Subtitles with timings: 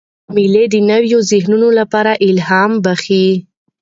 [0.35, 3.27] مېلې د نوو ذهنونو له پاره الهام بخښي.